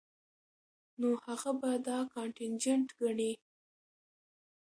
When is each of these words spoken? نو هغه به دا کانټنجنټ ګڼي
نو 0.99 1.09
هغه 1.25 1.51
به 1.59 1.71
دا 1.87 1.99
کانټنجنټ 2.15 2.87
ګڼي 2.99 3.31